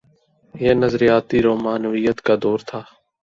یہ 0.55 0.73
نظریاتی 0.73 1.37
رومانویت 1.41 2.17
کا 2.25 2.33
دور 2.43 2.59
تھا۔ 2.69 2.81